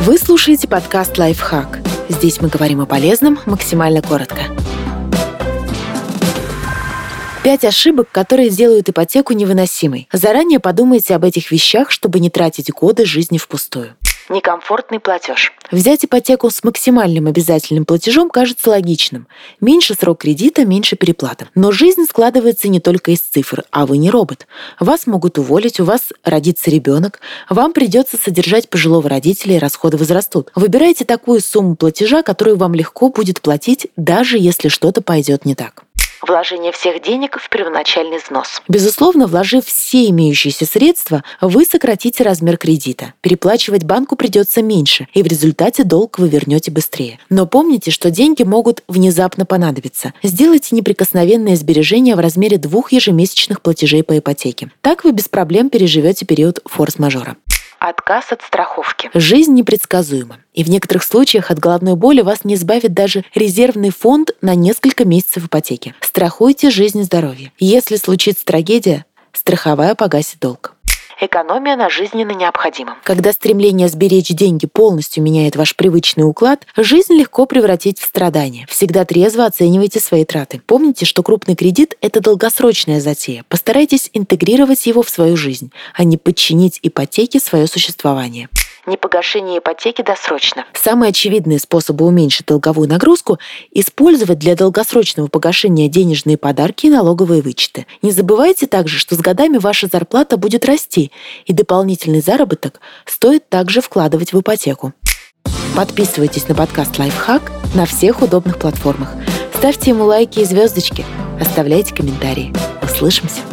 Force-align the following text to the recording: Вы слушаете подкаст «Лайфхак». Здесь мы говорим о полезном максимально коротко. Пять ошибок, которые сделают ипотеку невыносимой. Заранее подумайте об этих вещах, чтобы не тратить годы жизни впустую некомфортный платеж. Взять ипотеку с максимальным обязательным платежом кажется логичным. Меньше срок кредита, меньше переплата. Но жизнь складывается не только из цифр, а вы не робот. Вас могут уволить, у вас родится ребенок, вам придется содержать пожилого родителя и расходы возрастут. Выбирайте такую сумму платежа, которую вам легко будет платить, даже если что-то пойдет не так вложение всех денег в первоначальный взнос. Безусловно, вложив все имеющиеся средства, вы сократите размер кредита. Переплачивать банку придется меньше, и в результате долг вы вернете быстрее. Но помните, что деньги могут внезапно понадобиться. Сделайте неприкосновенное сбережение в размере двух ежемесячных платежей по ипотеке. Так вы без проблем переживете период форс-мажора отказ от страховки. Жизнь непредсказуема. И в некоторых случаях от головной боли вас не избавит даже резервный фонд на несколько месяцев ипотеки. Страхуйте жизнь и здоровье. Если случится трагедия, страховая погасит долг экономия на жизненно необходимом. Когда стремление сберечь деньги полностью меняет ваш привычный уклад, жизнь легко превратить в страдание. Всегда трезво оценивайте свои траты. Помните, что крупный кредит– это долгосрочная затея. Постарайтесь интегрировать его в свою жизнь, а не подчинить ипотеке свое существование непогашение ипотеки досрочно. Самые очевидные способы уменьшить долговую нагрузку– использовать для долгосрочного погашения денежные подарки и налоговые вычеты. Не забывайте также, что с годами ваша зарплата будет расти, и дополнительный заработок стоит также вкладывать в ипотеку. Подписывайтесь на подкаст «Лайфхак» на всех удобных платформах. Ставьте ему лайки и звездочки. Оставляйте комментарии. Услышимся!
Вы 0.00 0.16
слушаете 0.16 0.66
подкаст 0.66 1.18
«Лайфхак». 1.18 1.80
Здесь 2.08 2.40
мы 2.40 2.48
говорим 2.48 2.80
о 2.80 2.86
полезном 2.86 3.38
максимально 3.44 4.00
коротко. 4.00 4.44
Пять 7.44 7.66
ошибок, 7.66 8.08
которые 8.10 8.48
сделают 8.48 8.88
ипотеку 8.88 9.34
невыносимой. 9.34 10.08
Заранее 10.10 10.58
подумайте 10.58 11.14
об 11.14 11.24
этих 11.24 11.50
вещах, 11.50 11.90
чтобы 11.90 12.18
не 12.18 12.30
тратить 12.30 12.70
годы 12.70 13.04
жизни 13.04 13.36
впустую 13.36 13.94
некомфортный 14.30 15.00
платеж. 15.00 15.52
Взять 15.70 16.04
ипотеку 16.04 16.50
с 16.50 16.64
максимальным 16.64 17.26
обязательным 17.26 17.84
платежом 17.84 18.30
кажется 18.30 18.70
логичным. 18.70 19.26
Меньше 19.60 19.94
срок 19.94 20.20
кредита, 20.20 20.64
меньше 20.64 20.96
переплата. 20.96 21.48
Но 21.54 21.70
жизнь 21.70 22.04
складывается 22.08 22.68
не 22.68 22.80
только 22.80 23.10
из 23.10 23.20
цифр, 23.20 23.64
а 23.70 23.86
вы 23.86 23.98
не 23.98 24.10
робот. 24.10 24.46
Вас 24.78 25.06
могут 25.06 25.38
уволить, 25.38 25.78
у 25.80 25.84
вас 25.84 26.12
родится 26.24 26.70
ребенок, 26.70 27.20
вам 27.48 27.72
придется 27.72 28.16
содержать 28.16 28.68
пожилого 28.68 29.08
родителя 29.08 29.56
и 29.56 29.58
расходы 29.58 29.96
возрастут. 29.96 30.50
Выбирайте 30.54 31.04
такую 31.04 31.40
сумму 31.40 31.76
платежа, 31.76 32.22
которую 32.22 32.56
вам 32.56 32.74
легко 32.74 33.10
будет 33.10 33.40
платить, 33.40 33.88
даже 33.96 34.38
если 34.38 34.68
что-то 34.68 35.02
пойдет 35.02 35.44
не 35.44 35.54
так 35.54 35.84
вложение 36.30 36.72
всех 36.72 37.02
денег 37.02 37.38
в 37.38 37.48
первоначальный 37.50 38.18
взнос. 38.18 38.62
Безусловно, 38.68 39.26
вложив 39.26 39.66
все 39.66 40.08
имеющиеся 40.10 40.64
средства, 40.64 41.24
вы 41.40 41.64
сократите 41.64 42.22
размер 42.22 42.56
кредита. 42.56 43.14
Переплачивать 43.20 43.84
банку 43.84 44.16
придется 44.16 44.62
меньше, 44.62 45.08
и 45.12 45.22
в 45.22 45.26
результате 45.26 45.84
долг 45.84 46.18
вы 46.18 46.28
вернете 46.28 46.70
быстрее. 46.70 47.18
Но 47.28 47.46
помните, 47.46 47.90
что 47.90 48.10
деньги 48.10 48.44
могут 48.44 48.82
внезапно 48.86 49.44
понадобиться. 49.44 50.14
Сделайте 50.22 50.76
неприкосновенное 50.76 51.56
сбережение 51.56 52.14
в 52.14 52.20
размере 52.20 52.58
двух 52.58 52.92
ежемесячных 52.92 53.60
платежей 53.60 54.02
по 54.04 54.16
ипотеке. 54.16 54.70
Так 54.80 55.04
вы 55.04 55.12
без 55.12 55.28
проблем 55.28 55.68
переживете 55.68 56.24
период 56.24 56.60
форс-мажора 56.64 57.36
отказ 57.80 58.30
от 58.30 58.42
страховки. 58.42 59.10
Жизнь 59.14 59.54
непредсказуема. 59.54 60.38
И 60.52 60.62
в 60.62 60.70
некоторых 60.70 61.02
случаях 61.02 61.50
от 61.50 61.58
головной 61.58 61.96
боли 61.96 62.20
вас 62.20 62.44
не 62.44 62.54
избавит 62.54 62.92
даже 62.92 63.24
резервный 63.34 63.90
фонд 63.90 64.32
на 64.42 64.54
несколько 64.54 65.04
месяцев 65.04 65.46
ипотеки. 65.46 65.94
Страхуйте 66.00 66.70
жизнь 66.70 67.00
и 67.00 67.02
здоровье. 67.02 67.52
Если 67.58 67.96
случится 67.96 68.44
трагедия, 68.44 69.06
страховая 69.32 69.94
погасит 69.94 70.38
долг 70.40 70.74
экономия 71.20 71.76
на 71.76 71.90
жизненно 71.90 72.32
необходимом. 72.32 72.96
Когда 73.04 73.32
стремление 73.32 73.88
сберечь 73.88 74.28
деньги 74.28 74.66
полностью 74.66 75.22
меняет 75.22 75.56
ваш 75.56 75.76
привычный 75.76 76.24
уклад, 76.24 76.66
жизнь 76.76 77.14
легко 77.14 77.46
превратить 77.46 78.00
в 78.00 78.04
страдание. 78.04 78.66
Всегда 78.68 79.04
трезво 79.04 79.46
оценивайте 79.46 80.00
свои 80.00 80.24
траты. 80.24 80.60
Помните, 80.66 81.04
что 81.04 81.22
крупный 81.22 81.56
кредит– 81.56 81.96
это 82.00 82.20
долгосрочная 82.20 83.00
затея. 83.00 83.44
Постарайтесь 83.48 84.10
интегрировать 84.12 84.86
его 84.86 85.02
в 85.02 85.10
свою 85.10 85.36
жизнь, 85.36 85.72
а 85.94 86.04
не 86.04 86.16
подчинить 86.16 86.78
ипотеке 86.82 87.40
свое 87.40 87.66
существование 87.66 88.48
непогашение 88.86 89.58
ипотеки 89.58 90.02
досрочно. 90.02 90.64
Самые 90.74 91.10
очевидные 91.10 91.58
способы 91.58 92.04
уменьшить 92.06 92.46
долговую 92.46 92.88
нагрузку– 92.88 93.38
использовать 93.72 94.38
для 94.38 94.56
долгосрочного 94.56 95.28
погашения 95.28 95.88
денежные 95.88 96.36
подарки 96.36 96.86
и 96.86 96.90
налоговые 96.90 97.42
вычеты. 97.42 97.86
Не 98.02 98.12
забывайте 98.12 98.66
также, 98.66 98.98
что 98.98 99.14
с 99.14 99.18
годами 99.18 99.58
ваша 99.58 99.86
зарплата 99.86 100.36
будет 100.36 100.64
расти, 100.64 101.10
и 101.46 101.52
дополнительный 101.52 102.20
заработок 102.20 102.80
стоит 103.06 103.48
также 103.48 103.80
вкладывать 103.80 104.32
в 104.32 104.40
ипотеку. 104.40 104.92
Подписывайтесь 105.76 106.48
на 106.48 106.54
подкаст 106.54 106.98
«Лайфхак» 106.98 107.52
на 107.74 107.86
всех 107.86 108.22
удобных 108.22 108.58
платформах. 108.58 109.14
Ставьте 109.54 109.90
ему 109.90 110.04
лайки 110.04 110.40
и 110.40 110.44
звездочки. 110.44 111.04
Оставляйте 111.40 111.94
комментарии. 111.94 112.52
Услышимся! 112.82 113.49